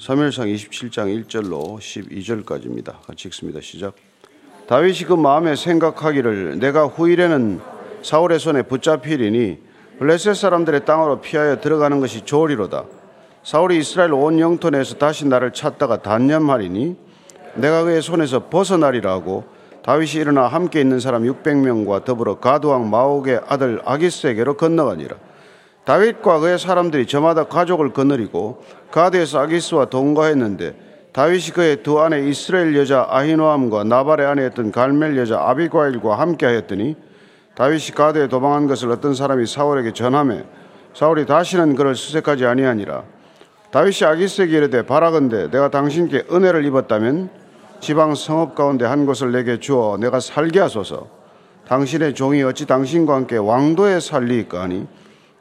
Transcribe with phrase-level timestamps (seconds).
[0.00, 3.02] 사무엘상 27장 1절로 12절까지입니다.
[3.04, 3.60] 같이 읽습니다.
[3.60, 3.96] 시작.
[4.68, 7.60] 다윗이 그 마음에 생각하기를 내가 후일에는
[8.02, 9.58] 사울의 손에 붙잡히리니
[9.98, 12.84] 블레셋 사람들의 땅으로 피하여 들어가는 것이 좋으리로다.
[13.42, 16.96] 사울이 이스라엘 온 영토 내에서 다시 나를 찾다가 단념하리니
[17.56, 19.46] 내가 그의 손에서 벗어나리라 고
[19.82, 25.16] 다윗이 일어나 함께 있는 사람 600명과 더불어 가드왕 마옥의 아들 아기스에게로 건너가니라.
[25.88, 30.74] 다윗과 그의 사람들이 저마다 가족을 거느리고 가드에서 아기스와 동거했는데
[31.14, 36.94] 다윗이 그의 두 아내 이스라엘 여자 아히노함과 나발의 아내였던 갈멜 여자 아비과일과 함께하였더니
[37.54, 40.44] 다윗이 가드에 도망한 것을 어떤 사람이 사울에게 전함에
[40.92, 43.04] 사울이 다시는 그를 수색하지 아니하니라.
[43.70, 47.30] 다윗이 아기스에게 이르되 바라건대 내가 당신께 은혜를 입었다면
[47.80, 51.06] 지방 성읍 가운데 한 곳을 내게 주어 내가 살게 하소서.
[51.66, 54.86] 당신의 종이 어찌 당신과 함께 왕도에 살리까 하니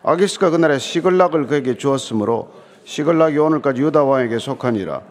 [0.08, 2.48] 아기스가 그날에 시글락을 그에게 주었으므로
[2.86, 5.02] 시글락이 오늘까지 유다 왕에게 속하니라.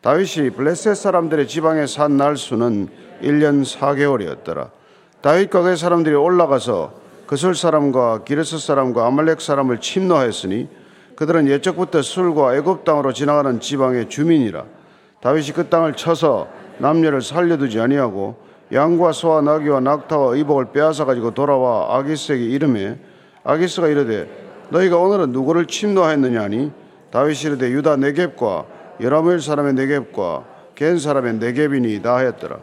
[0.00, 2.88] 다윗이 블레셋 사람들의 지방에 산 날수는
[3.20, 4.70] 1년 4개월이었더라.
[5.20, 6.94] 다윗과 그의 사람들이 올라가서
[7.26, 10.68] 그슬 사람과 기르스 사람과 아말렉 사람을 침노하였으니
[11.16, 14.64] 그들은 예적부터 술과 애굽 땅으로 지나가는 지방의 주민이라.
[15.20, 16.48] 다윗이 그 땅을 쳐서
[16.78, 18.36] 남녀를 살려두지 아니하고
[18.72, 22.96] 양과 소와 나귀와 낙타와 의복을 빼앗아 가지고 돌아와 아기스에게 이름해
[23.44, 26.72] 아기스가 이르되 너희가 오늘은 누구를 침노하였느냐니?
[27.10, 28.66] 다윗이 이르되 유다 네겝과
[29.00, 32.58] 여라무엘 사람의 네겝과 겐 사람의 네겝이니 다 하였더라.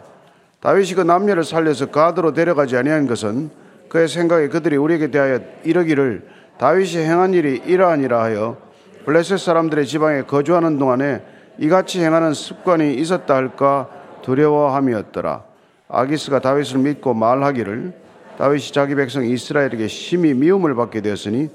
[0.59, 3.49] 다윗이 그 남녀를 살려서 가드로 데려가지 아니한 것은
[3.89, 8.57] 그의 생각에 그들이 우리에게 대하여 이러기를 다윗이 행한 일이 이러하니라 하여
[9.05, 11.23] 블레셋 사람들의 지방에 거주하는 동안에
[11.59, 13.89] 이같이 행하는 습관이 있었다 할까
[14.23, 15.43] 두려워함이었더라.
[15.89, 17.93] 아기스가 다윗을 믿고 말하기를
[18.37, 21.49] 다윗이 자기 백성 이스라엘에게 심히 미움을 받게 되었으니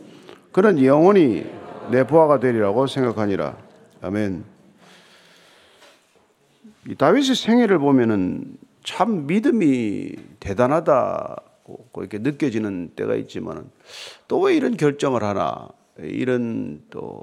[0.59, 1.47] 그는 영원히
[1.89, 3.57] 내 부하가 되리라고 생각하니라.
[4.01, 4.45] 아멘.
[6.89, 13.71] 이 다윗의 생애를 보면은 참 믿음이 대단하다고 이렇게 느껴지는 때가 있지만
[14.27, 17.23] 또 왜 이런 결정을 하나 이런 또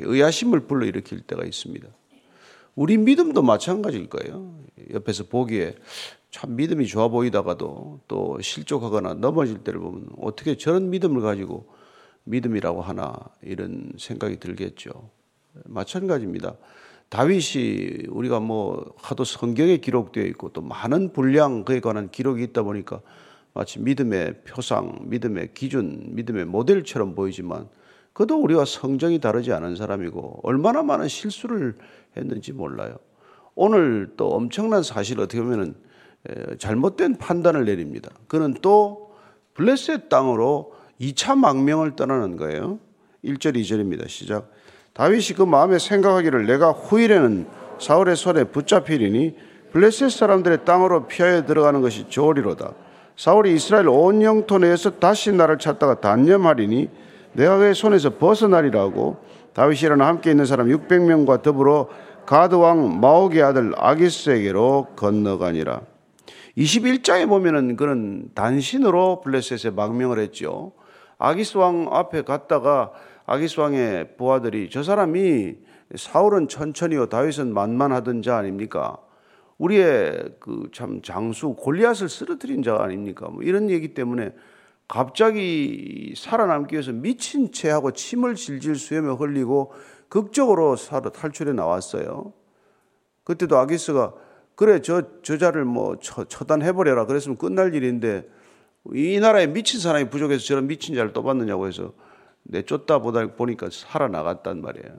[0.00, 1.86] 의아심을 불러일으킬 때가 있습니다.
[2.74, 4.56] 우리 믿음도 마찬가지일 거예요.
[4.92, 5.76] 옆에서 보기에
[6.32, 11.80] 참 믿음이 좋아 보이다가도 또 실족하거나 넘어질 때를 보면 어떻게 저런 믿음을 가지고
[12.24, 15.10] 믿음이라고 하나 이런 생각이 들겠죠.
[15.64, 16.56] 마찬가지입니다.
[17.08, 23.00] 다윗이 우리가 뭐 하도 성경에 기록되어 있고 또 많은 분량 그에 관한 기록이 있다 보니까
[23.52, 27.68] 마치 믿음의 표상, 믿음의 기준, 믿음의 모델처럼 보이지만
[28.14, 31.76] 그도 우리와 성정이 다르지 않은 사람이고 얼마나 많은 실수를
[32.16, 32.96] 했는지 몰라요.
[33.54, 35.74] 오늘 또 엄청난 사실 어떻게 보면
[36.58, 38.10] 잘못된 판단을 내립니다.
[38.28, 39.12] 그는 또
[39.54, 42.78] 블레셋 땅으로 2차 망명을 떠나는 거예요.
[43.24, 44.08] 1절, 2절입니다.
[44.08, 44.50] 시작.
[44.94, 47.46] 다윗이 그 마음에 생각하기를 내가 후일에는
[47.78, 49.36] 사울의 손에 붙잡히리니
[49.72, 52.72] 블레셋 사람들의 땅으로 피하여 들어가는 것이 좋으리로다.
[53.16, 56.88] 사울이 이스라엘 온 영토 내에서 다시 나를 찾다가 단념하리니
[57.32, 59.16] 내가 그의 손에서 벗어나리라고
[59.54, 61.88] 다윗이 일어나 함께 있는 사람 600명과 더불어
[62.26, 65.80] 가드 왕 마옥의 아들 아기스에게로 건너가니라.
[66.56, 70.72] 21장에 보면은 그는 단신으로 블레셋에 망명을 했죠.
[71.24, 72.90] 아기스 왕 앞에 갔다가
[73.26, 75.54] 아기스 왕의 부하들이 저 사람이
[75.94, 78.98] 사울은 천천히요 다윗은 만만하던 자 아닙니까?
[79.58, 83.28] 우리의 그 참 장수 골리앗을 쓰러뜨린 자 아닙니까?
[83.28, 84.34] 뭐 이런 얘기 때문에
[84.88, 89.72] 갑자기 살아남기 위해서 미친 채 하고 침을 질질 수염에 흘리고
[90.08, 92.32] 극적으로 살아 탈출해 나왔어요.
[93.22, 94.12] 그때도 아기스가
[94.56, 98.28] 그래 저 저자를 뭐 처단해 버려라 그랬으면 끝날 일인데
[98.92, 101.92] 이 나라에 미친 사람이 부족해서 저런 미친 자를 떠받느냐고 해서
[102.44, 104.98] 내쫓다 보다 보니까 살아나갔단 말이에요.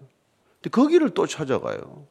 [0.61, 2.07] 근데 거기를 또 찾아가요.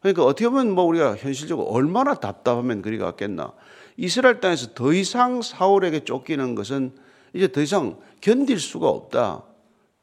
[0.00, 3.52] 그러니까 어떻게 보면 뭐 우리가 현실적으로 얼마나 답답하면 그리 갔겠나.
[3.96, 6.92] 이스라엘 땅에서 더 이상 사울에게 쫓기는 것은
[7.32, 9.42] 이제 더 이상 견딜 수가 없다.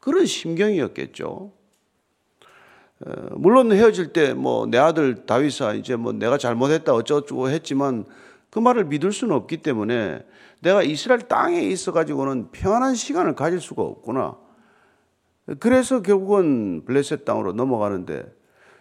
[0.00, 1.52] 그런 심경이었겠죠.
[2.98, 8.04] 어, 물론 헤어질 때 뭐 내 아들 다윗아 이제 뭐 내가 잘못했다 어쩌고 했지만
[8.50, 10.24] 그 말을 믿을 수는 없기 때문에
[10.60, 14.36] 내가 이스라엘 땅에 있어 가지고는 평안한 시간을 가질 수가 없구나.
[15.60, 18.24] 그래서 결국은 블레셋 땅으로 넘어가는데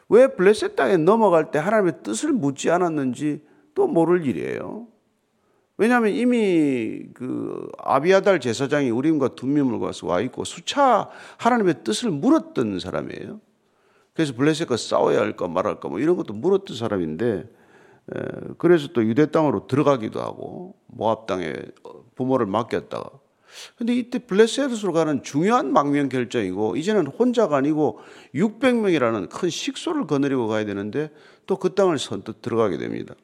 [0.10, 4.88] 왜 블레셋 땅에 넘어갈 때 하나님의 뜻을 묻지 않았는지 또 모를 일이에요.
[5.78, 13.42] 왜냐하면 이미 그 아비아달 제사장이 우림과 둠밈을 가서 와 있고 수차 하나님의 뜻을 물었던 사람이에요.
[14.14, 17.50] 그래서 블레셋과 싸워야 할까 말할까 뭐 이런 것도 물었던 사람인데
[18.58, 21.54] 그래서 또 유대 땅으로 들어가기도 하고 모압 땅에
[22.16, 23.10] 부모를 맡겼다가
[23.78, 28.00] 근데 이때 블레셋으로 가는 중요한 망명 결정이고 이제는 혼자가 아니고
[28.36, 31.10] 600명이라는 큰 식소를 거느리고 가야 되는데
[31.48, 33.16] 또 그 땅을 선뜻 들어가게 됩니다.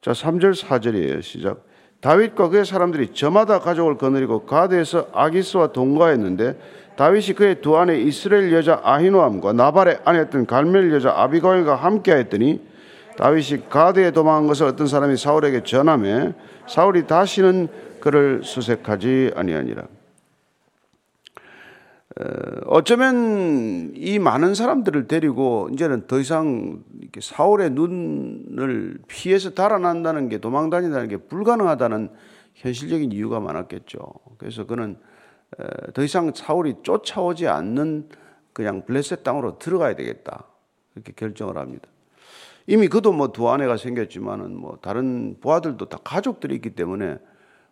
[0.00, 1.22] 자, 3절 4절이에요.
[1.22, 1.64] 시작.
[2.00, 8.80] 다윗과 그의 사람들이 저마다 가족을 거느리고 가드에서 아기스와 동거했는데 다윗이 그의 두 아내 이스라엘 여자
[8.82, 12.75] 아히노암과 나발의 아내였던 갈멜 여자 아비가일과 함께하였더니
[13.16, 16.34] 다윗이 가드에 도망한 것을 어떤 사람이 사울에게 전함에
[16.68, 17.68] 사울이 다시는
[18.00, 19.84] 그를 수색하지 아니하니라.
[22.66, 26.82] 어쩌면 이 많은 사람들을 데리고 이제는 더 이상
[27.20, 32.10] 사울의 눈을 피해서 달아난다는 게 도망 다닌다는 게 불가능하다는
[32.54, 34.00] 현실적인 이유가 많았겠죠.
[34.38, 34.96] 그래서 그는
[35.92, 38.08] 더 이상 사울이 쫓아오지 않는
[38.54, 40.44] 그냥 블레셋 땅으로 들어가야 되겠다.
[40.94, 41.86] 이렇게 결정을 합니다.
[42.66, 47.18] 이미 그도 뭐 두 아내가 생겼지만은 뭐 다른 부하들도 다 가족들이 있기 때문에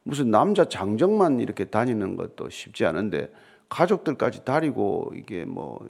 [0.03, 3.33] 무슨 남자 장정만 이렇게 다니는 것도 쉽지 않은데
[3.69, 5.85] 가족들까지 다리고 이게 뭐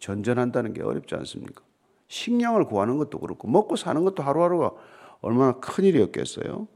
[0.00, 1.62] 전전한다는 게 어렵지 않습니까?
[2.08, 4.72] 식량을 구하는 것도 그렇고 먹고 사는 것도 하루하루가
[5.20, 6.66] 얼마나 큰 일이었겠어요.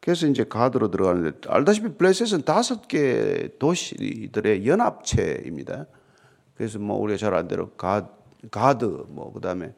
[0.00, 5.86] 그래서 이제 가드로 들어가는데 알다시피 블레셋은 다섯 개 도시들의 연합체입니다.
[6.54, 8.08] 그래서 뭐 우리가 잘 아는 가,
[8.50, 9.74] 가드 뭐 그다음에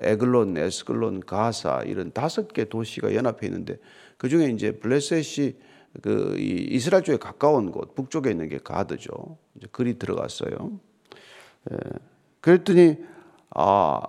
[0.00, 3.78] 에글론, 에스글론, 가사 이런 다섯 개 도시가 연합해 있는데
[4.16, 5.54] 그 중에 이제 블레셋이
[6.02, 9.38] 그 이스라엘 쪽에 가까운 곳 북쪽에 있는 게 가드죠.
[9.56, 10.78] 이제 글이 들어갔어요.
[11.72, 11.76] 예.
[12.40, 12.98] 그랬더니
[13.50, 14.00] 아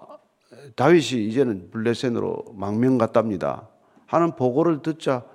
[0.76, 3.70] 다윗이 이제는 블레셋으로 망명 갔답니다.
[4.06, 5.26] 하는 보고를 듣자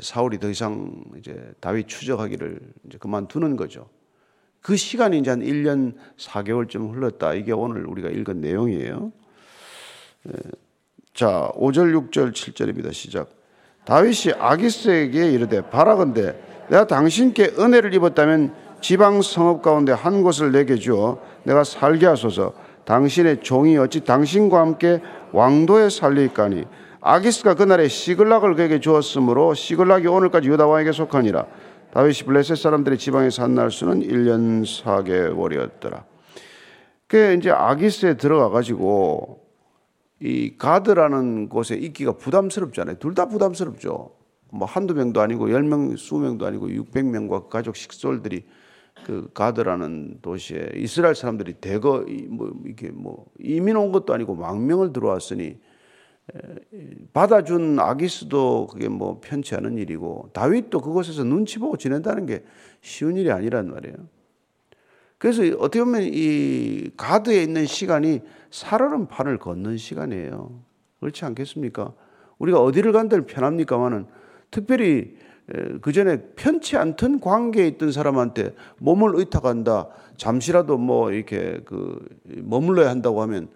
[0.00, 3.88] 사울이 더 이상 이제 다윗 추적하기를 이제 그만두는 거죠.
[4.60, 7.34] 그 시간이 이제 한 1년 4개월쯤 흘렀다.
[7.34, 9.12] 이게 오늘 우리가 읽은 내용이에요.
[10.28, 10.32] 예.
[11.14, 12.92] 자, 5절, 6절, 7절입니다.
[12.92, 13.28] 시작.
[13.84, 16.38] 다윗이 아기스에게 이르되 바라건대
[16.68, 22.52] 내가 당신께 은혜를 입었다면 지방 성읍 가운데 한 곳을 내게 주어 내가 살게 하소서
[22.84, 25.00] 당신의 종이 어찌 당신과 함께
[25.32, 26.64] 왕도에 살리까니
[27.00, 31.46] 아기스가 그날에 시글락을 그에게 주었으므로 시글락이 오늘까지 유다 왕에게 속하니라
[31.92, 36.04] 다윗이 블레셋 사람들의 지방에 산 날수는 1년 4개월이었더라.
[37.06, 39.47] 그 이제 아기스에 들어가 가지고
[40.20, 42.98] 이 가드라는 곳에 있기가 부담스럽잖아요.
[42.98, 44.10] 둘 다 부담스럽죠.
[44.50, 48.44] 뭐 한두 명도 아니고 열 명, 수 명도 아니고 600명과 가족 식솔들이
[49.04, 55.58] 그 가드라는 도시에 이스라엘 사람들이 대거 뭐 이게 뭐 이민 온 것도 아니고 망명을 들어왔으니
[57.12, 62.44] 받아준 아기스도 그게 뭐 편치 않은 일이고 다윗도 그곳에서 눈치 보고 지낸다는 게
[62.80, 63.96] 쉬운 일이 아니란 말이에요.
[65.18, 68.20] 그래서 어떻게 보면 이 가드에 있는 시간이
[68.50, 70.62] 살얼음 판을 걷는 시간이에요.
[71.00, 71.92] 그렇지 않겠습니까?
[72.38, 74.06] 우리가 어디를 간들 편합니까만은
[74.50, 75.16] 특별히
[75.80, 79.88] 그 전에 편치 않던 관계에 있던 사람한테 몸을 의탁한다.
[80.16, 81.98] 잠시라도 뭐 이렇게 그
[82.42, 83.48] 머물러야 한다고 하면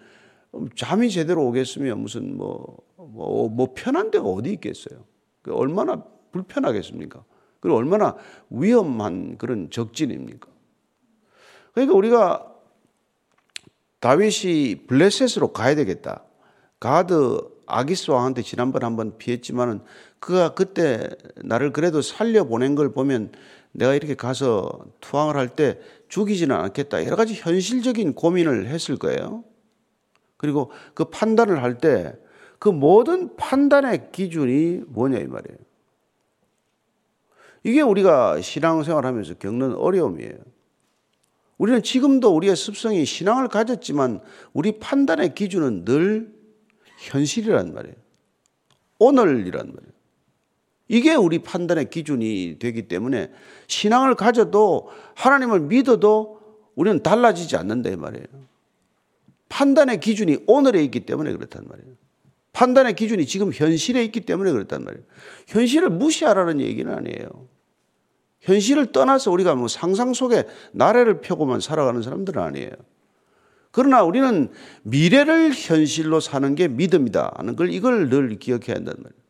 [0.75, 5.05] 잠이 제대로 오겠으면 무슨 뭐, 뭐, 뭐 편한 데가 어디 있겠어요.
[5.43, 7.25] 그 얼마나 불편하겠습니까?
[7.61, 8.17] 그리고 얼마나
[8.51, 10.51] 위험한 그런 적진입니까?
[11.73, 12.53] 그러니까 우리가
[14.01, 16.25] 다윗이 블레셋으로 가야 되겠다.
[16.81, 19.81] 가드 아기스 왕한테 지난번 한번 피했지만은
[20.19, 23.33] 그가 그때 나를 그래도 살려 보낸 걸 보면
[23.73, 25.79] 내가 이렇게 가서 투항을 할 때
[26.09, 27.05] 죽이지는 않겠다.
[27.07, 29.45] 여러 가지 현실적인 고민을 했을 거예요.
[30.37, 32.23] 그리고 그 판단을 할 때
[32.63, 35.59] 그 모든 판단의 기준이 뭐냐 이 말이에요.
[37.65, 40.35] 이게 우리가 신앙생활 하면서 겪는 어려움이에요.
[41.63, 44.19] 우리는 지금도 우리의 습성이 신앙을 가졌지만
[44.53, 46.35] 우리 판단의 기준은 늘
[46.99, 47.95] 현실이란 말이에요.
[48.99, 49.93] 오늘이란 말이에요.
[50.89, 53.31] 이게 우리 판단의 기준이 되기 때문에
[53.69, 56.41] 신앙을 가져도 하나님을 믿어도
[56.75, 58.27] 우리는 달라지지 않는다 이 말이에요.
[59.49, 61.95] 판단의 기준이 오늘에 있기 때문에 그렇단 말이에요.
[62.55, 65.05] 판단의 기준이 지금 현실에 있기 때문에 그렇단 말이에요.
[65.47, 67.52] 현실을 무시하라는 얘기는 아니에요.
[68.43, 72.71] 현실을 떠나서 우리가 뭐 상상 속에 나래를 펴고만 살아가는 사람들은 아니에요.
[73.71, 74.51] 그러나 우리는
[74.83, 79.23] 미래를 현실로 사는 게 믿음이다 하는 걸 이걸 늘 기억해야 한단 말이에요.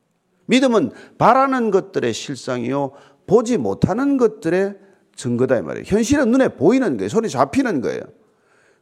[0.47, 2.93] 믿음은 바라는 것들의 실상이요
[3.27, 4.77] 보지 못하는 것들의
[5.15, 5.85] 증거다 이 말이에요.
[5.87, 7.09] 현실은 눈에 보이는 거예요.
[7.09, 8.01] 손에 잡히는 거예요.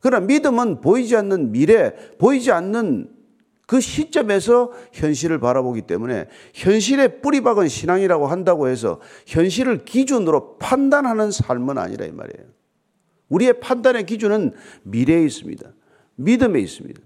[0.00, 3.10] 그러나 믿음은 보이지 않는 미래, 보이지 않는
[3.70, 11.78] 그 시점에서 현실을 바라보기 때문에 현실에 뿌리 박은 신앙이라고 한다고 해서 현실을 기준으로 판단하는 삶은
[11.78, 12.48] 아니라 이 말이에요.
[13.28, 15.70] 우리의 판단의 기준은 미래에 있습니다.
[16.16, 17.00] 믿음에 있습니다.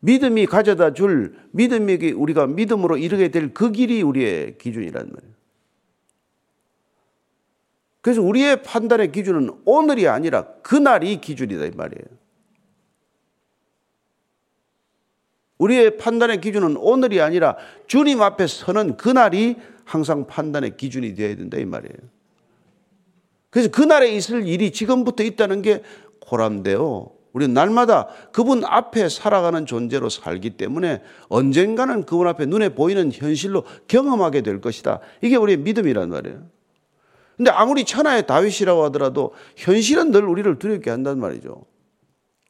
[0.00, 5.34] 믿음이 가져다 줄 믿음이 우리가 믿음으로 이르게 될 그 길이 우리의 기준이란 말이에요.
[8.02, 12.23] 그래서 우리의 판단의 기준은 오늘이 아니라 그날이 기준이다 이 말이에요.
[15.58, 17.56] 우리의 판단의 기준은 오늘이 아니라
[17.86, 21.94] 주님 앞에 서는 그날이 항상 판단의 기준이 되어야 된다 이 말이에요.
[23.50, 25.82] 그래서 그날에 있을 일이 지금부터 있다는 게
[26.20, 33.64] 고람되어 우리는 날마다 그분 앞에 살아가는 존재로 살기 때문에 언젠가는 그분 앞에 눈에 보이는 현실로
[33.88, 35.00] 경험하게 될 것이다.
[35.20, 36.46] 이게 우리의 믿음이란 말이에요.
[37.36, 41.64] 근데 아무리 천하의 다윗이라고 하더라도 현실은 늘 우리를 두렵게 한단 말이죠.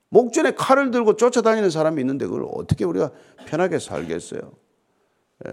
[0.08, 3.10] 목전에 칼을 들고 쫓아다니는 사람이 있는데 그걸 어떻게 우리가
[3.46, 4.52] 편하게 살겠어요?
[5.48, 5.52] 예.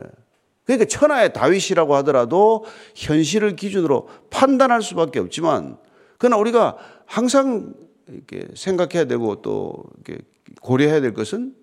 [0.65, 2.65] 그러니까 천하의 다윗이라고 하더라도
[2.95, 5.77] 현실을 기준으로 판단할 수밖에 없지만
[6.17, 7.73] 그러나 우리가 항상
[8.07, 10.23] 이렇게 생각해야 되고 또 이렇게
[10.61, 11.55] 고려해야 될 것은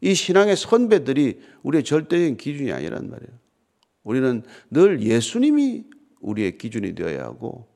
[0.00, 3.38] 이 신앙의 선배들이 우리의 절대적인 기준이 아니란 말이에요.
[4.04, 5.84] 우리는 늘 예수님이
[6.20, 7.66] 우리의 기준이 되어야 하고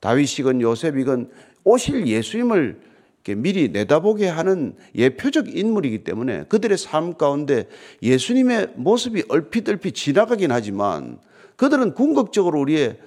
[0.00, 1.30] 다윗이건 요셉이건
[1.64, 2.80] 오실 예수님을
[3.28, 7.68] 미리 내다보게 하는 예표적 인물이기 때문에 그들의 삶 가운데
[8.02, 11.18] 예수님의 모습이 얼핏얼핏 지나가긴 하지만
[11.56, 12.98] 그들은 궁극적으로 우리의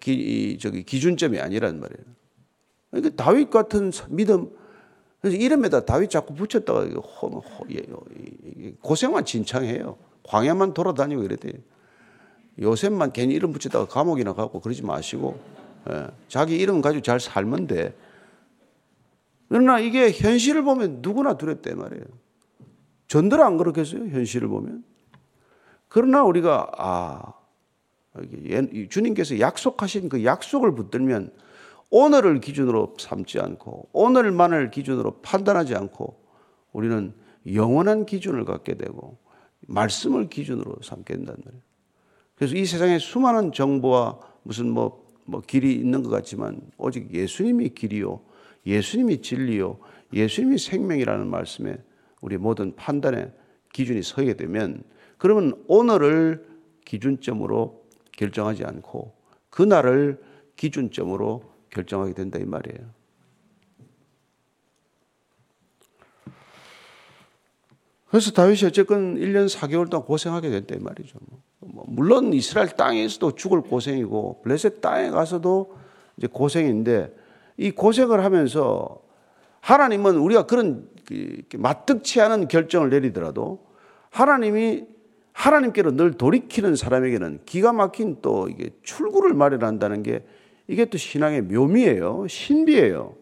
[0.00, 2.04] 기, 저기 기준점이 아니란 말이에요.
[2.90, 4.50] 그러니까 다윗 같은 믿음,
[5.20, 6.86] 그래서 이름에다 다윗 자꾸 붙였다가
[8.82, 9.96] 고생만 진창해요.
[10.24, 11.52] 광야만 돌아다니고 이래대.
[12.60, 15.40] 요셉만 괜히 이름 붙였다가 감옥이나 가고 그러지 마시고
[15.90, 17.94] 예, 자기 이름 가지고 잘 살면 돼.
[19.52, 22.06] 그러나 이게 현실을 보면 누구나 두렵대 말이에요.
[23.06, 24.04] 전들 안 그렇겠어요?
[24.06, 24.82] 현실을 보면.
[25.88, 27.34] 그러나 우리가 아
[28.88, 31.34] 주님께서 약속하신 그 약속을 붙들면
[31.90, 36.18] 오늘을 기준으로 삼지 않고 오늘만을 기준으로 판단하지 않고
[36.72, 37.12] 우리는
[37.52, 39.18] 영원한 기준을 갖게 되고
[39.68, 41.62] 말씀을 기준으로 삼게 된단 말이에요.
[42.36, 48.31] 그래서 이 세상에 수많은 정보와 무슨 뭐, 뭐 길이 있는 것 같지만 오직 예수님이 길이요.
[48.66, 49.78] 예수님이 진리요.
[50.12, 51.78] 예수님이 생명이라는 말씀에
[52.20, 53.32] 우리 모든 판단의
[53.72, 54.82] 기준이 서게 되면
[55.18, 56.46] 그러면 오늘을
[56.84, 59.14] 기준점으로 결정하지 않고
[59.50, 60.20] 그날을
[60.56, 63.02] 기준점으로 결정하게 된다 이 말이에요.
[68.12, 71.18] 그래서 다윗이 어쨌건 1년 4개월 동안 고생하게 됐다 이 말이죠.
[71.60, 75.74] 뭐 물론 이스라엘 땅에서도 죽을 고생이고 블레셋 땅에 가서도
[76.18, 77.10] 이제 고생인데
[77.62, 79.00] 이 고생을 하면서
[79.60, 80.88] 하나님은 우리가 그런
[81.56, 83.64] 마뜩치 않은 결정을 내리더라도
[84.10, 84.84] 하나님이
[85.32, 90.24] 하나님께로 늘 돌이키는 사람에게는 기가 막힌 또 이게 출구를 마련한다는 게
[90.66, 92.26] 이게 또 신앙의 묘미예요.
[92.28, 93.14] 신비예요.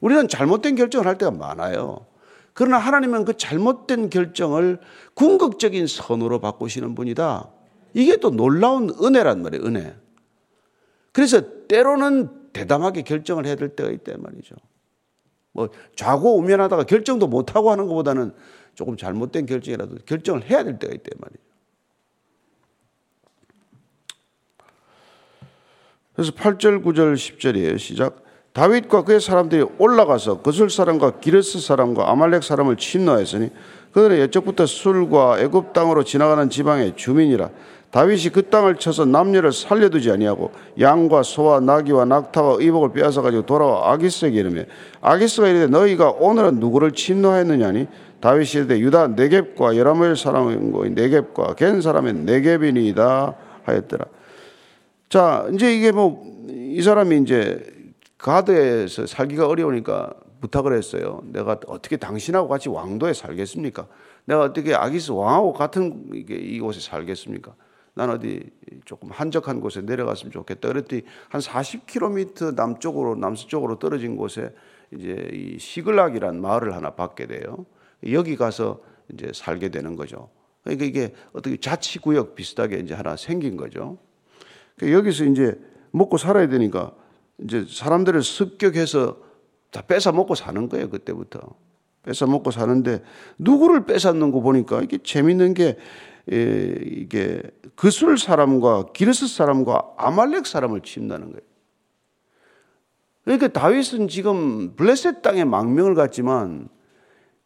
[0.00, 2.06] 우리는 잘못된 결정을 할 때가 많아요.
[2.54, 4.78] 그러나 하나님은 그 잘못된 결정을
[5.12, 7.50] 궁극적인 선으로 바꾸시는 분이다.
[7.92, 9.94] 이게 또 놀라운 은혜란 말이에요, 은혜.
[11.12, 14.54] 그래서 때로는 대담하게 결정을 해야 될 때가 있단 말이죠.
[15.52, 18.32] 뭐 좌고 우면하다가 결정도 못하고 하는 것보다는
[18.74, 21.42] 조금 잘못된 결정이라도 결정을 해야 될 때가 있단 말이죠.
[26.14, 27.78] 그래서 8절, 9절, 10절이에요.
[27.78, 28.24] 시작.
[28.54, 33.50] 다윗과 그의 사람들이 올라가서 거슬 사람과 기르스 사람과 아말렉 사람을 침노하였으니
[33.92, 37.50] 그들의 옛적부터 술과 애굽 땅으로 지나가는 지방의 주민이라
[37.96, 43.90] 다윗이 그 땅을 쳐서 남녀를 살려두지 아니하고 양과 소와 나귀와 낙타와 의복을 빼앗아 가지고 돌아와
[43.92, 44.66] 아기스에게 이르매
[45.00, 47.86] 아기스가 이르되 너희가 오늘은 누구를 침노하였느냐니
[48.20, 53.34] 다윗이 이르되 유다 네겝과 여라멜 사람의 네겝과 겐 사람의 네겝이니이다
[53.64, 54.04] 하였더라.
[55.08, 57.64] 자, 이제 이게 뭐, 이 사람이 이제
[58.18, 60.12] 가드에서 살기가 어려우니까
[60.42, 61.22] 부탁을 했어요.
[61.32, 63.86] 내가 어떻게 당신하고 같이 왕도에 살겠습니까?
[64.26, 67.54] 내가 어떻게 아기스 왕하고 같은 이곳에 살겠습니까?
[67.96, 68.50] 난 어디
[68.84, 70.68] 조금 한적한 곳에 내려갔으면 좋겠다.
[70.68, 74.54] 그랬더니 한 40km 남쪽으로, 남서쪽으로 떨어진 곳에
[74.94, 77.64] 이제 이 시글락이란 마을을 하나 받게 돼요.
[78.12, 80.28] 여기 가서 이제 살게 되는 거죠.
[80.62, 83.96] 그러니까 이게 어떻게 자치 구역 비슷하게 이제 하나 생긴 거죠.
[84.76, 85.58] 그러니까 여기서 이제
[85.90, 86.92] 먹고 살아야 되니까
[87.42, 89.16] 이제 사람들을 습격해서
[89.70, 91.40] 다 뺏어 먹고 사는 거예요 그때부터
[92.02, 93.02] 뺏어 먹고 사는데
[93.38, 95.76] 누구를 뺏었는 거 보니까 이게 재밌는 게 예,
[96.28, 97.42] 이게
[97.74, 101.46] 그술 사람과 기르스 사람과 아말렉 사람을 침다는 거예요.
[103.24, 106.68] 그러니까 다윗은 지금 블레셋 땅에 망명을 갔지만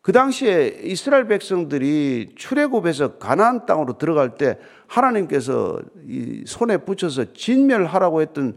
[0.03, 8.57] 그 당시에 이스라엘 백성들이 출애굽에서 가나안 땅으로 들어갈 때 하나님께서 이 손에 붙여서 진멸하라고 했던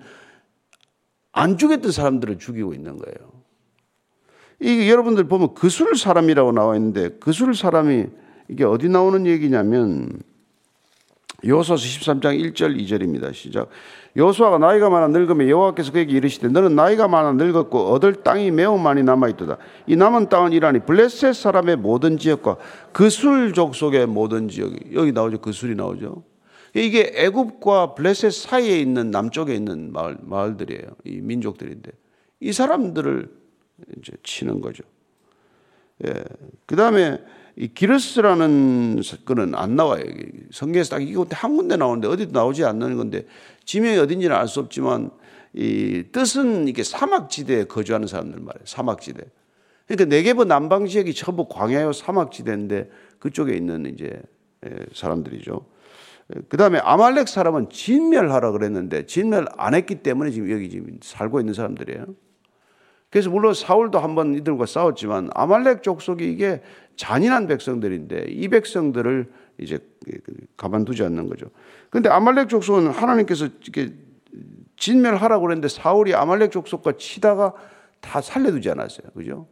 [1.34, 3.34] 안 죽였던 사람들을 죽이고 있는 거예요.
[4.60, 8.08] 이게 여러분들 보면 그술 사람이라고 나와 있는데 그술 사람이
[8.54, 10.22] 이게 어디 나오는 얘기냐면
[11.44, 13.34] 여호수아서 13장 1절 2절입니다.
[13.34, 13.70] 시작.
[14.16, 19.02] 여호수아가 나이가 많아 늙으면 여호와께서 그에게 이르시되 너는 나이가 많아 늙었고 얻을 땅이 매우 많이
[19.02, 19.58] 남아 있도다.
[19.88, 22.58] 이 남은 땅은 이라니 블레셋 사람의 모든 지역과
[22.92, 25.40] 그술 족속의 모든 지역이 여기 나오죠.
[25.40, 26.24] 그술이 나오죠.
[26.76, 30.90] 이게 애굽과 블레셋 사이에 있는 남쪽에 있는 마을 마을들이에요.
[31.06, 31.92] 이 민족들인데
[32.40, 33.30] 이 사람들을
[33.98, 34.84] 이제 치는 거죠.
[36.06, 36.14] 예.
[36.66, 37.20] 그 다음에
[37.56, 40.04] 이 기르스라는 거는 안 나와요.
[40.52, 43.26] 성경에서 딱 이거 한 군데 나오는데 어디도 나오지 않는 건데
[43.66, 45.12] 지명이 어딘지는 알 수 없지만
[45.54, 48.66] 이 뜻은 이게 사막지대에 거주하는 사람들 말이에요.
[48.66, 49.24] 사막지대.
[49.88, 54.20] 그러니까 네개버 남방 지역이 전부 광야요 사막지대인데 그쪽에 있는 이제
[54.94, 55.66] 사람들이죠.
[56.50, 61.54] 그 다음에 아말렉 사람은 진멸하라 그랬는데 진멸 안 했기 때문에 지금 여기 지금 살고 있는
[61.54, 62.06] 사람들이에요.
[63.13, 66.63] 그래서 물론 사울도 한번 이들과 싸웠지만 아말렉 족속이 이게
[66.96, 69.77] 잔인한 백성들인데 이 백성들을 이제
[70.58, 71.46] 가만두지 않는 거죠.
[71.91, 73.93] 근데 아말렉 족속은 하나님께서 이렇게
[74.77, 77.53] 진멸하라고 그랬는데 사울이 아말렉 족속과 치다가
[78.01, 79.12] 다 살려두지 않았어요.
[79.13, 79.46] 그죠?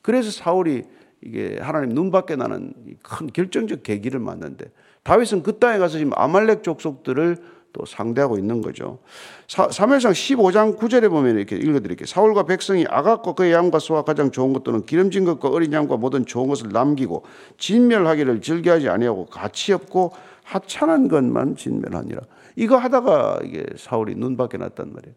[0.00, 0.84] 그래서 사울이
[1.20, 2.72] 이게 하나님 눈 밖에 나는
[3.02, 4.66] 큰 결정적 계기를 맞는데
[5.02, 7.38] 다윗은 그 땅에 가서 지금 아말렉 족속들을
[7.72, 8.98] 또 상대하고 있는 거죠.
[9.46, 12.06] 사무엘상 15장 9절에 보면 이렇게 읽어드릴게요.
[12.06, 16.26] 사울과 백성이 아각과 그의 양과 소와 가장 좋은 것 또는 기름진 것과 어린 양과 모든
[16.26, 17.24] 좋은 것을 남기고
[17.58, 20.12] 진멸하기를 즐겨하지 아니하고 가치 없고
[20.44, 22.22] 하찮은 것만 진멸하니라.
[22.56, 25.14] 이거 하다가 이게 사울이 눈 밖에 났단 말이에요.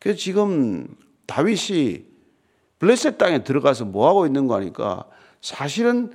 [0.00, 0.86] 그래서 지금
[1.26, 2.04] 다윗이
[2.78, 5.04] 블레셋 땅에 들어가서 뭐 하고 있는 거 하니까
[5.42, 6.12] 사실은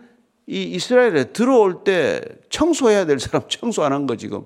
[0.48, 4.46] 이 이스라엘에 들어올 때 청소해야 될 사람 청소 안 한 거 지금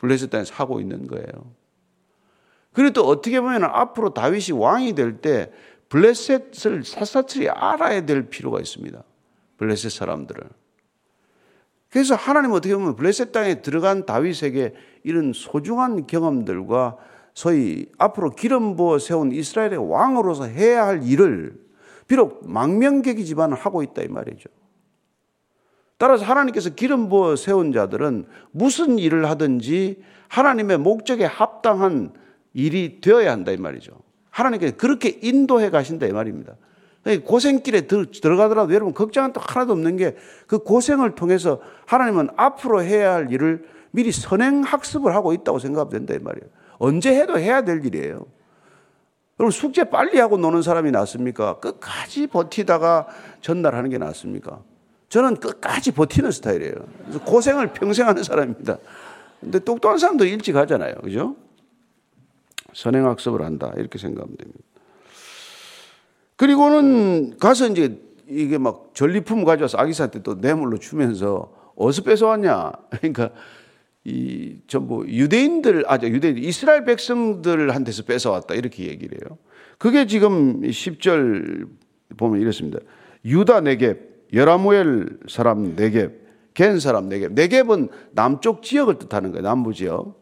[0.00, 1.26] 블레셋 땅에서 하고 있는 거예요.
[2.72, 5.50] 그리고 또 어떻게 보면 앞으로 다윗이 왕이 될 때
[5.88, 9.02] 블레셋을 사사틀이 알아야 될 필요가 있습니다.
[9.58, 10.48] 블레셋 사람들을.
[11.90, 16.96] 그래서 하나님 어떻게 보면 블레셋 땅에 들어간 다윗에게 이런 소중한 경험들과
[17.34, 21.58] 소위 앞으로 기름 부어 세운 이스라엘의 왕으로서 해야 할 일을
[22.06, 24.48] 비록 망명객이지만 하고 있다 이 말이죠.
[26.00, 32.14] 따라서 하나님께서 기름 부어 세운 자들은 무슨 일을 하든지 하나님의 목적에 합당한
[32.54, 33.92] 일이 되어야 한다 이 말이죠.
[34.30, 36.54] 하나님께서 그렇게 인도해 가신다 이 말입니다.
[37.26, 43.30] 고생길에 들어가더라도 여러분 걱정은 또 하나도 없는 게 그 고생을 통해서 하나님은 앞으로 해야 할
[43.30, 46.48] 일을 미리 선행 학습을 하고 있다고 생각하면 된다 이 말이에요.
[46.78, 48.24] 언제 해도 해야 될 일이에요.
[49.38, 51.58] 여러분 숙제 빨리 하고 노는 사람이 낫습니까?
[51.58, 53.06] 끝까지 버티다가
[53.42, 54.62] 전달하는 게 낫습니까?
[55.10, 56.74] 저는 끝까지 버티는 스타일이에요.
[57.26, 58.78] 고생을 평생 하는 사람입니다.
[59.40, 60.94] 근데 똑똑한 사람도 일찍 하잖아요.
[61.02, 61.36] 그죠?
[62.72, 63.72] 선행학습을 한다.
[63.76, 64.60] 이렇게 생각하면 됩니다.
[66.36, 72.70] 그리고는 가서 이제 이게 막 전리품 가져와서 아기사한테 또 뇌물로 주면서 어디서 뺏어왔냐.
[72.90, 73.30] 그러니까
[74.04, 78.54] 이 전부 유대인들, 아, 유대인, 이스라엘 백성들한테서 뺏어왔다.
[78.54, 79.38] 이렇게 얘기를 해요.
[79.76, 81.68] 그게 지금 10절
[82.16, 82.78] 보면 이렇습니다.
[83.24, 86.12] 유다 내게 여라무엘 사람 네겝,
[86.54, 87.32] 겐 사람 네겝.
[87.32, 89.42] 네겝은 남쪽 지역을 뜻하는 거예요.
[89.42, 90.20] 남부 지역.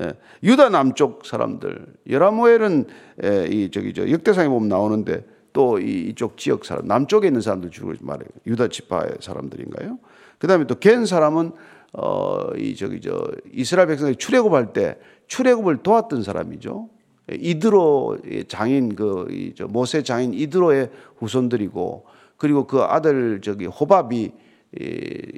[0.00, 0.12] 예.
[0.42, 1.86] 유다 남쪽 사람들.
[2.10, 2.84] 여라무엘은
[3.24, 7.94] 예, 이 저기 저 역대상에 보면 나오는데 또 이쪽 지역 사람, 남쪽에 있는 사람들 주로
[8.00, 8.28] 말해요.
[8.46, 9.98] 유다 지파의 사람들인가요?
[10.38, 11.52] 그다음에 또 겐 사람은
[11.94, 16.90] 어 이 저기 저 이스라엘 백성이 출애굽할 때 출애굽을 도왔던 사람이죠.
[17.32, 18.18] 이드로
[18.48, 22.04] 장인 그이저 모세 장인 이드로의 후손들이고
[22.36, 24.32] 그리고 그 아들 저기 호밥이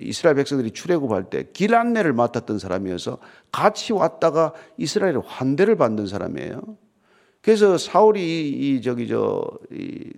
[0.01, 3.19] 이스라엘 백성들이 출애굽할 때 길 안내를 맡았던 사람이어서
[3.53, 6.61] 같이 왔다가 이스라엘의 환대를 받는 사람이에요.
[7.41, 10.11] 그래서 사울이 이 저기 저이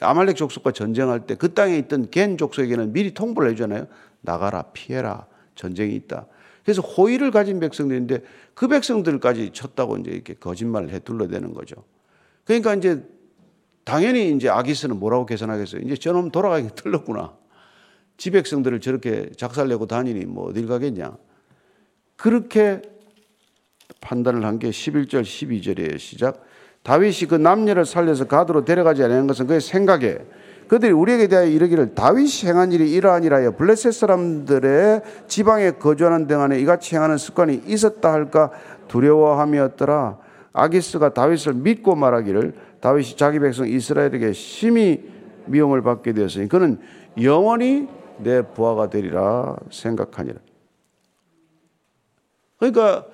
[0.00, 3.86] 아말렉 족속과 전쟁할 때 그 땅에 있던 겐 족속에게는 미리 통보를 해주잖아요.
[4.20, 6.26] 나가라 피해라 전쟁이 있다.
[6.64, 8.22] 그래서 호의를 가진 백성들인데
[8.54, 11.76] 그 백성들까지 쳤다고 이제 이렇게 거짓말을 해 둘러대는 거죠.
[12.44, 13.04] 그러니까 이제
[13.84, 15.82] 당연히 이제 아기스는 뭐라고 계산하겠어요?
[15.82, 17.34] 이제 저놈 돌아가기 틀렸구나.
[18.16, 21.16] 지백성들을 저렇게 작살내고 다니니 뭐 어딜 가겠냐.
[22.16, 22.80] 그렇게
[24.00, 25.98] 판단을 한 게 11절 12절이에요.
[25.98, 26.42] 시작.
[26.82, 30.18] 다윗이 그 남녀를 살려서 가드로 데려가지 않은 것은 그의 생각에
[30.68, 36.58] 그들이 우리에게 대하여 이르기를 다윗이 행한 일이 이러하니라 여 블레셋 사람들의 지방에 거주하는 등 안에
[36.60, 38.50] 이같이 행하는 습관이 있었다 할까
[38.88, 40.18] 두려워함이었더라.
[40.54, 45.02] 아기스가 다윗을 믿고 말하기를 다윗이 자기 백성 이스라엘에게 심히
[45.46, 46.80] 미움을 받게 되었으니 그는
[47.20, 47.88] 영원히
[48.18, 50.38] 내 부하가 되리라 생각하니라.
[52.56, 53.04] 그러니까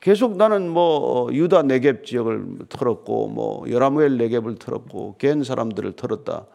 [0.00, 6.46] 계속 나는 뭐 유다 네겝 지역을 털었고 뭐 여라무엘 네겝을 털었고 겐 사람들을 털었다.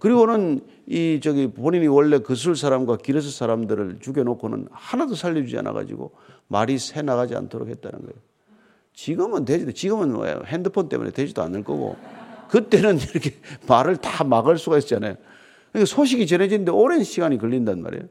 [0.00, 6.10] 그리고는 이 저기 본인이 원래 그술 사람과 기르스 사람들을 죽여놓고는 하나도 살려주지 않아가지고
[6.48, 8.28] 말이 새 나가지 않도록 했다는 거예요.
[8.98, 11.96] 지금은 되지도 지금은 뭐 핸드폰 때문에 되지도 않을 거고
[12.48, 13.34] 그때는 이렇게
[13.68, 15.14] 말을 다 막을 수가 있잖아요.
[15.70, 18.06] 그러니까 소식이 전해지는데 오랜 시간이 걸린단 말이에요.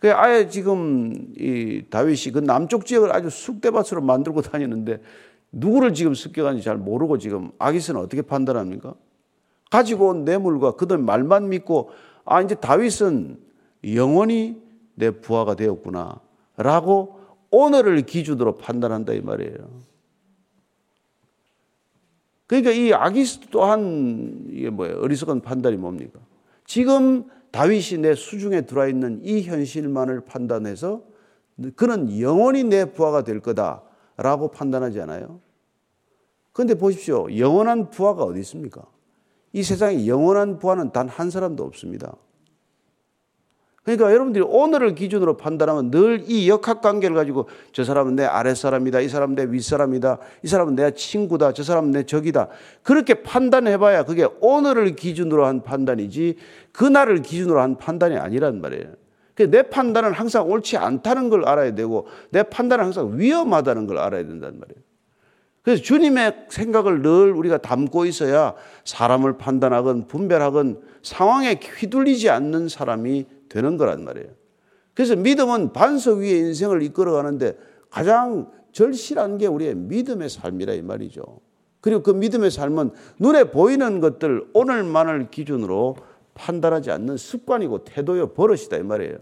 [0.00, 5.00] 그 아예 지금 이 다윗이 그 남쪽 지역을 아주 쑥대밭으로 만들고 다니는데
[5.52, 8.94] 누구를 지금 습격하는지 잘 모르고 지금 아기스는 어떻게 판단합니까?
[9.70, 11.90] 가지고 온 뇌물과 그들 말만 믿고
[12.24, 13.38] 아 이제 다윗은
[13.94, 14.60] 영원히
[14.96, 16.20] 내 부하가 되었구나
[16.56, 17.20] 라고
[17.52, 19.91] 오늘을 기준으로 판단한다 이 말이에요.
[22.52, 25.00] 그러니까 이 아기스 또한 이게 뭐예요?
[25.00, 26.20] 어리석은 판단이 뭡니까?
[26.66, 31.02] 지금 다윗이 내 수중에 들어와 있는 이 현실만을 판단해서
[31.76, 35.40] 그는 영원히 내 부하가 될 거다라고 판단하지 않아요?
[36.52, 37.34] 그런데 보십시오.
[37.38, 38.82] 영원한 부하가 어디 있습니까?
[39.54, 42.14] 이 세상에 영원한 부하는 단 한 사람도 없습니다.
[43.84, 49.00] 그러니까 여러분들이 오늘을 기준으로 판단하면 늘 이 역학 관계를 가지고 저 사람은 내 아랫사람이다.
[49.00, 50.18] 이 사람은 내 윗사람이다.
[50.44, 51.52] 이 사람은 내 친구다.
[51.52, 52.48] 저 사람은 내 적이다.
[52.82, 56.36] 그렇게 판단해 봐야 그게 오늘을 기준으로 한 판단이지
[56.72, 58.84] 그날을 기준으로 한 판단이 아니란 말이에요.
[59.48, 64.60] 내 판단은 항상 옳지 않다는 걸 알아야 되고 내 판단은 항상 위험하다는 걸 알아야 된단
[64.60, 64.82] 말이에요.
[65.62, 73.76] 그래서 주님의 생각을 늘 우리가 담고 있어야 사람을 판단하건 분별하건 상황에 휘둘리지 않는 사람이 되는
[73.76, 74.28] 거란 말이에요.
[74.94, 77.56] 그래서 믿음은 반석 위에 인생을 이끌어가는데
[77.90, 81.22] 가장 절실한 게 우리의 믿음의 삶이라 이 말이죠.
[81.82, 85.96] 그리고 그 믿음의 삶은 눈에 보이는 것들 오늘만을 기준으로
[86.34, 89.18] 판단하지 않는 습관이고 태도요 버릇이다 이 말이에요.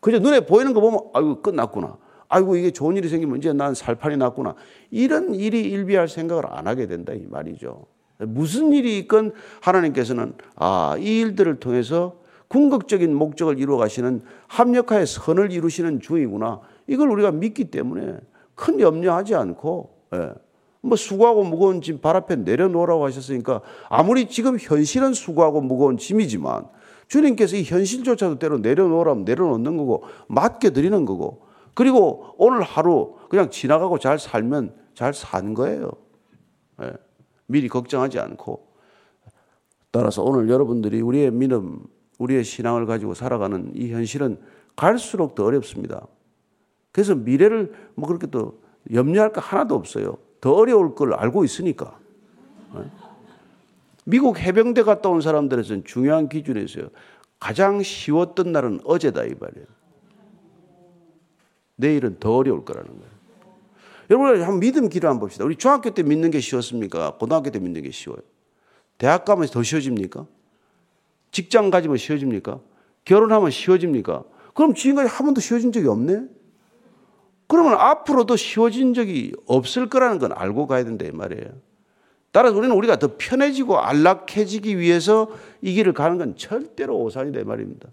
[0.00, 1.98] 그저 눈에 보이는 거 보면 아이고 끝났구나.
[2.28, 4.54] 아이고 이게 좋은 일이 생기면 이제 난 살판이 났구나.
[4.90, 7.86] 이런 일이 일비할 생각을 안 하게 된다 이 말이죠.
[8.18, 12.16] 무슨 일이 있건 하나님께서는 아, 이 일들을 통해서
[12.48, 16.60] 궁극적인 목적을 이루어 가시는 합력하여 선을 이루시는 주이구나.
[16.86, 18.16] 이걸 우리가 믿기 때문에
[18.54, 20.32] 큰 염려하지 않고 예.
[20.80, 26.66] 뭐 수고하고 무거운 짐 발 앞에 내려놓으라고 하셨으니까 아무리 지금 현실은 수고하고 무거운 짐이지만
[27.08, 31.42] 주님께서 이 현실조차도 때로 내려놓으라면 내려놓는 거고 맡겨 드리는 거고
[31.74, 35.90] 그리고 오늘 하루 그냥 지나가고 잘 살면 잘 산 거예요.
[36.82, 36.92] 예.
[37.46, 38.66] 미리 걱정하지 않고
[39.90, 41.80] 따라서 오늘 여러분들이 우리의 믿음
[42.18, 44.38] 우리의 신앙을 가지고 살아가는 이 현실은
[44.76, 46.06] 갈수록 더 어렵습니다.
[46.92, 48.60] 그래서 미래를 뭐 그렇게 또
[48.92, 50.18] 염려할 거 하나도 없어요.
[50.40, 51.98] 더 어려울 걸 알고 있으니까.
[52.74, 52.90] 네?
[54.04, 56.88] 미국 해병대 갔다 온 사람들에서는 중요한 기준이 있어요.
[57.38, 59.66] 가장 쉬웠던 날은 어제다 이 말이에요.
[61.76, 63.18] 내일은 더 어려울 거라는 거예요.
[64.10, 65.44] 여러분 한번 믿음 기도 한번 봅시다.
[65.44, 67.16] 우리 중학교 때 믿는 게 쉬웠습니까?
[67.18, 68.20] 고등학교 때 믿는 게 쉬워요.
[68.96, 70.26] 대학 가면 더 쉬워집니까?
[71.30, 72.60] 직장 가지면 쉬워집니까?
[73.04, 74.24] 결혼하면 쉬워집니까?
[74.54, 76.22] 그럼 지금까지 한 번도 쉬워진 적이 없네?
[77.46, 81.46] 그러면 앞으로도 쉬워진 적이 없을 거라는 건 알고 가야 된다, 이 말이에요.
[82.30, 85.30] 따라서 우리는 우리가 더 편해지고 안락해지기 위해서
[85.62, 87.88] 이 길을 가는 건 절대로 오산이다, 이 말입니다.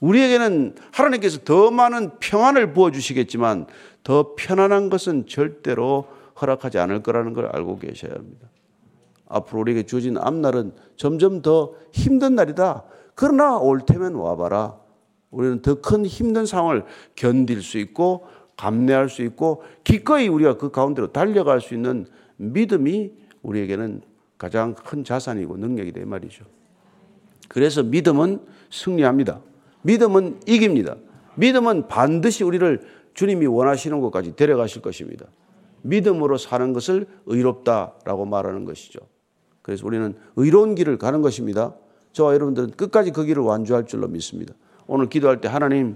[0.00, 3.66] 우리에게는 하나님께서 더 많은 평안을 부어주시겠지만
[4.02, 6.06] 더 편안한 것은 절대로
[6.40, 8.48] 허락하지 않을 거라는 걸 알고 계셔야 합니다.
[9.30, 12.84] 앞으로 우리에게 주어진 앞날은 점점 더 힘든 날이다.
[13.14, 14.78] 그러나 올 테면 와봐라.
[15.30, 21.12] 우리는 더 큰 힘든 상황을 견딜 수 있고 감내할 수 있고 기꺼이 우리가 그 가운데로
[21.12, 23.12] 달려갈 수 있는 믿음이
[23.42, 24.02] 우리에게는
[24.36, 26.44] 가장 큰 자산이고 능력이다 말이죠.
[27.48, 28.40] 그래서 믿음은
[28.70, 29.40] 승리합니다.
[29.82, 30.96] 믿음은 이깁니다.
[31.36, 32.80] 믿음은 반드시 우리를
[33.14, 35.26] 주님이 원하시는 곳까지 데려가실 것입니다.
[35.82, 39.00] 믿음으로 사는 것을 의롭다라고 말하는 것이죠.
[39.70, 41.74] 그래서 우리는 의로운 길을 가는 것입니다.
[42.12, 44.52] 저와 여러분들은 끝까지 그 길을 완주할 줄로 믿습니다.
[44.88, 45.94] 오늘 기도할 때 하나님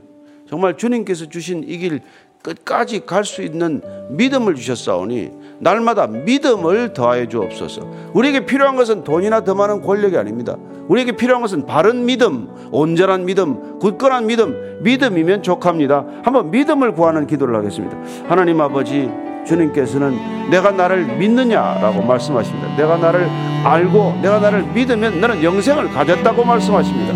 [0.48, 2.00] 정말 주님께서 주신 이 길
[2.44, 8.12] 끝까지 갈 수 있는 믿음을 주셨사오니 날마다 믿음을 더하여 주옵소서.
[8.12, 10.56] 우리에게 필요한 것은 돈이나 더 많은 권력이 아닙니다.
[10.87, 16.06] 우리에게 필요한 것은 바른 믿음, 온전한 믿음, 굳건한 믿음, 믿음이면 족합니다.
[16.22, 17.98] 한번 믿음을 구하는 기도를 하겠습니다.
[18.28, 19.10] 하나님 아버지
[19.44, 22.76] 주님께서는 내가 나를 믿느냐라고 말씀하십니다.
[22.76, 23.28] 내가 나를
[23.64, 27.14] 알고 내가 나를 믿으면 너는 영생을 가졌다고 말씀하십니다.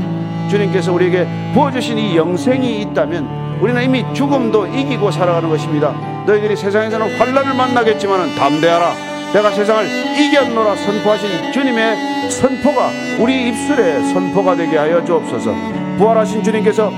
[0.48, 5.92] 주님께서 우리에게 부어주신 이 영생이 있다면 우리는 이미 죽음도 이기고 살아가는 것입니다.
[6.26, 8.92] 너희들이 세상에서는 환란을 만나겠지만 담대하라.
[9.32, 9.84] 내가 세상을
[10.18, 12.88] 이겼노라 선포하신 주님의 선포가
[13.20, 15.54] 우리 입술에 선포가 되게 하여 주옵소서.
[15.98, 16.90] 부활하신 주님께서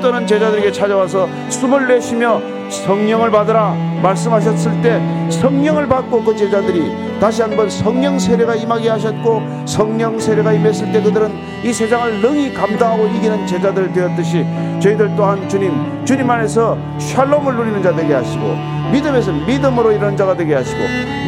[0.00, 7.68] 떠는 제자들에게 찾아와서 숨을 내쉬며 성령을 받으라 말씀하셨을 때 성령을 받고 그 제자들이 다시 한번
[7.68, 11.30] 성령 세례가 임하게 하셨고 성령 세례가 임했을 때 그들은
[11.62, 14.46] 이 세상을 능히 감당하고 이기는 제자들 되었듯이
[14.80, 18.42] 저희들 또한 주님 주님 안에서 샬롬을 누리는 자 되게 하시고
[18.92, 20.78] 믿음에서 믿음으로 이런 자가 되게 하시고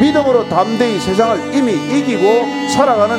[0.01, 3.17] 믿음으로 담대히 세상을 이미 이기고 살아가는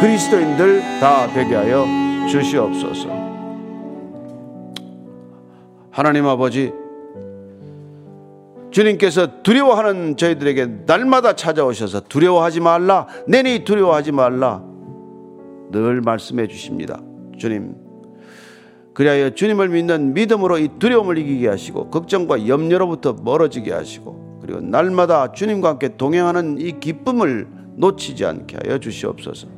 [0.00, 1.84] 그리스도인들 다 되게 하여
[2.28, 3.08] 주시옵소서.
[5.90, 6.72] 하나님 아버지
[8.78, 14.62] 주님께서 두려워하는 저희들에게 날마다 찾아오셔서 두려워하지 말라, 내니 두려워하지 말라
[15.72, 17.00] 늘 말씀해 주십니다.
[17.36, 17.74] 주님,
[18.94, 25.70] 그리하여 주님을 믿는 믿음으로 이 두려움을 이기게 하시고 걱정과 염려로부터 멀어지게 하시고 그리고 날마다 주님과
[25.70, 29.48] 함께 동행하는 이 기쁨을 놓치지 않게 하여 주시옵소서.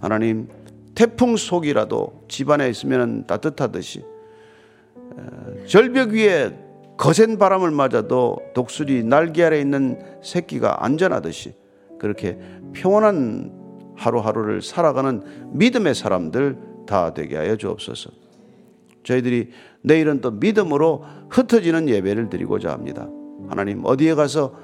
[0.00, 0.48] 하나님,
[0.94, 4.04] 태풍 속이라도 집안에 있으면 따뜻하듯이
[5.66, 6.66] 절벽 위에
[6.98, 11.54] 거센 바람을 맞아도 독수리 날개 아래 있는 새끼가 안전하듯이
[11.98, 12.38] 그렇게
[12.74, 13.52] 평온한
[13.96, 18.10] 하루하루를 살아가는 믿음의 사람들 다 되게 하여 주옵소서.
[19.04, 19.50] 저희들이
[19.82, 23.08] 내일은 또 믿음으로 흩어지는 예배를 드리고자 합니다.
[23.48, 24.54] 하나님 어디에 가서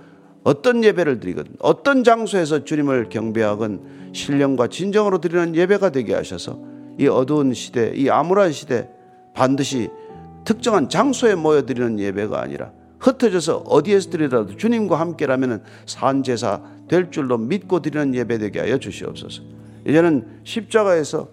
[0.43, 6.59] 어떤 예배를 드리건 어떤 장소에서 주님을 경배하건 신령과 진정으로 드리는 예배가 되게 하셔서
[6.99, 8.89] 이 어두운 시대, 이 암울한 시대
[9.35, 9.89] 반드시
[10.45, 18.15] 특정한 장소에 모여드리는 예배가 아니라 흩어져서 어디에서 드리더라도 주님과 함께라면 산제사 될 줄로 믿고 드리는
[18.15, 19.43] 예배 되게 하여 주시옵소서.
[19.87, 21.29] 이제는 십자가에서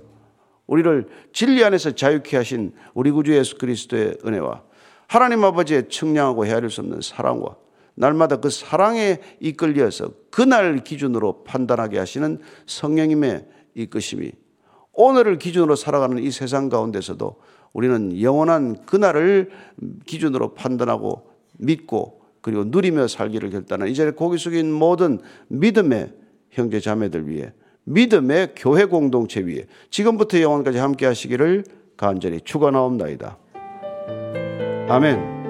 [0.67, 4.63] 우리를 진리 안에서 자유케 하신 우리 구주 예수 그리스도의 은혜와
[5.07, 7.55] 하나님 아버지의 청량하고 헤아릴 수 없는 사랑과
[7.95, 13.45] 날마다 그 사랑에 이끌려서 그날 기준으로 판단하게 하시는 성령님의
[13.75, 14.31] 이끄심이
[14.93, 17.35] 오늘을 기준으로 살아가는 이 세상 가운데서도
[17.73, 19.49] 우리는 영원한 그날을
[20.05, 26.13] 기준으로 판단하고 믿고 그리고 누리며 살기를 결단한 이 자리에 고기 숙인 모든 믿음의
[26.49, 27.53] 형제 자매들 위해
[27.83, 31.63] 믿음의 교회 공동체 위에 지금부터 영원까지 함께 하시기를
[31.97, 33.37] 간절히 축원하옵나이다.
[34.89, 35.40] 아멘.